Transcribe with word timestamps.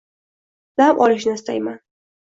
Dam 0.81 1.05
olishni 1.07 1.37
istayman. 1.41 1.81